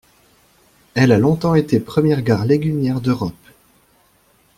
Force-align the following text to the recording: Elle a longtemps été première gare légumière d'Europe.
Elle 0.95 1.11
a 1.11 1.19
longtemps 1.19 1.53
été 1.53 1.79
première 1.79 2.23
gare 2.23 2.45
légumière 2.45 3.01
d'Europe. 3.01 3.35